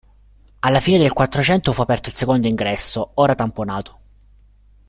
Alla 0.61 0.79
fine 0.79 0.97
del 0.97 1.13
Quattrocento 1.13 1.71
fu 1.73 1.81
aperto 1.81 2.09
il 2.09 2.15
secondo 2.15 2.47
ingresso, 2.47 3.11
ora 3.13 3.35
tamponato. 3.35 3.99